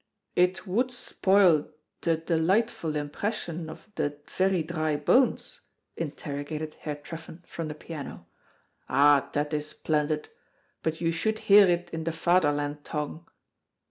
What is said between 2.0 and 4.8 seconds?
the delightful impression of the very